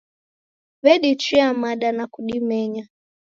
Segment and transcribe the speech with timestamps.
[0.83, 2.83] W'edichuya mada na kudimenya.